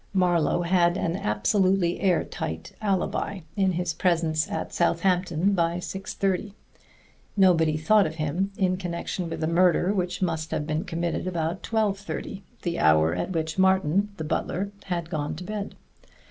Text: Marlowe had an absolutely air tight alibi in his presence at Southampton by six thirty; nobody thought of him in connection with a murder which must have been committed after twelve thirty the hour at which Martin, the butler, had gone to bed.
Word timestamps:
Marlowe 0.15 0.63
had 0.63 0.97
an 0.97 1.15
absolutely 1.15 1.99
air 1.99 2.23
tight 2.23 2.71
alibi 2.81 3.41
in 3.55 3.73
his 3.73 3.93
presence 3.93 4.49
at 4.49 4.73
Southampton 4.73 5.53
by 5.53 5.77
six 5.79 6.15
thirty; 6.15 6.55
nobody 7.37 7.77
thought 7.77 8.07
of 8.07 8.15
him 8.15 8.51
in 8.57 8.77
connection 8.77 9.29
with 9.29 9.43
a 9.43 9.47
murder 9.47 9.93
which 9.93 10.19
must 10.19 10.49
have 10.49 10.65
been 10.65 10.85
committed 10.85 11.27
after 11.27 11.59
twelve 11.61 11.99
thirty 11.99 12.41
the 12.63 12.79
hour 12.79 13.13
at 13.13 13.29
which 13.31 13.59
Martin, 13.59 14.09
the 14.17 14.23
butler, 14.23 14.71
had 14.85 15.07
gone 15.11 15.35
to 15.35 15.43
bed. 15.43 15.75